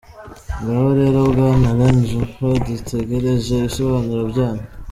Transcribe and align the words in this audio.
Ngaho 0.61 0.87
rero 0.99 1.19
Bwana 1.31 1.67
Alain 1.73 1.97
Jupé, 2.09 2.47
dutegereje 2.67 3.51
ibisobanuro 3.57 4.23
byanyu! 4.31 4.65